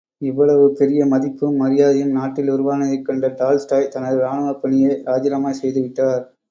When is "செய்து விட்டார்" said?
5.55-6.23